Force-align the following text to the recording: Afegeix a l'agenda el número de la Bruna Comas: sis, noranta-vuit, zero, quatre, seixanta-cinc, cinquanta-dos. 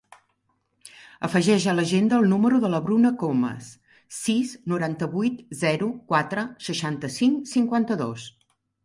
Afegeix 1.27 1.65
a 1.73 1.73
l'agenda 1.79 2.17
el 2.23 2.31
número 2.31 2.61
de 2.63 2.71
la 2.75 2.79
Bruna 2.87 3.11
Comas: 3.23 3.67
sis, 4.21 4.55
noranta-vuit, 4.73 5.45
zero, 5.61 5.91
quatre, 6.13 6.47
seixanta-cinc, 6.71 7.45
cinquanta-dos. 7.53 8.27